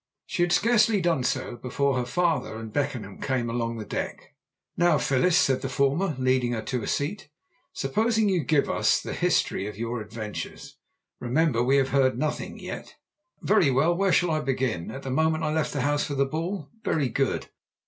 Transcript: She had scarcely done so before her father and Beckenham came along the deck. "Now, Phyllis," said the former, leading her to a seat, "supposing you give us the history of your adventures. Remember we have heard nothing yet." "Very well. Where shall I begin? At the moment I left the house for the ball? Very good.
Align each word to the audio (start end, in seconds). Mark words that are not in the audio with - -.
She 0.25 0.41
had 0.41 0.51
scarcely 0.51 0.99
done 0.99 1.23
so 1.23 1.57
before 1.57 1.95
her 1.95 2.07
father 2.07 2.55
and 2.55 2.73
Beckenham 2.73 3.21
came 3.21 3.51
along 3.51 3.77
the 3.77 3.85
deck. 3.85 4.33
"Now, 4.75 4.97
Phyllis," 4.97 5.37
said 5.37 5.61
the 5.61 5.69
former, 5.69 6.15
leading 6.17 6.53
her 6.53 6.63
to 6.63 6.81
a 6.81 6.87
seat, 6.87 7.29
"supposing 7.71 8.27
you 8.27 8.43
give 8.43 8.67
us 8.67 8.99
the 8.99 9.13
history 9.13 9.67
of 9.67 9.77
your 9.77 10.01
adventures. 10.01 10.77
Remember 11.19 11.61
we 11.61 11.77
have 11.77 11.89
heard 11.89 12.17
nothing 12.17 12.57
yet." 12.57 12.95
"Very 13.43 13.69
well. 13.69 13.95
Where 13.95 14.11
shall 14.11 14.31
I 14.31 14.39
begin? 14.39 14.89
At 14.89 15.03
the 15.03 15.11
moment 15.11 15.43
I 15.43 15.53
left 15.53 15.71
the 15.71 15.81
house 15.81 16.03
for 16.05 16.15
the 16.15 16.25
ball? 16.25 16.71
Very 16.83 17.07
good. 17.09 17.49